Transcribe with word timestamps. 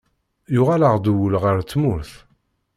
Yuɣal-aɣ-d 0.53 1.05
wul 1.13 1.33
ɣer 1.43 1.57
tmurt. 1.71 2.11